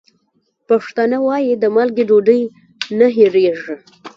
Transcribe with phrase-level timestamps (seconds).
[0.69, 2.41] پښتانه وايي: د مالګې ډوډۍ
[2.99, 3.73] نه هېرېږي.